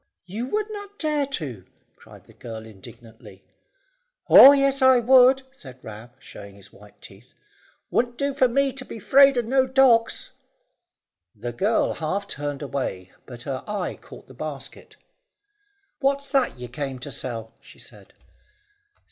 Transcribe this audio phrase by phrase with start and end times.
[0.25, 1.63] "You would not dare to,"
[1.95, 3.43] cried the girl indignantly.
[4.27, 7.35] "Oh yes, I would," said Ram, showing his white teeth.
[7.91, 10.31] "Wouldn't do for me to be 'fraid of no dogs."
[11.35, 14.97] The girl half turned away, but her eye caught the basket.
[15.99, 18.13] "What's that you came to sell?" she said.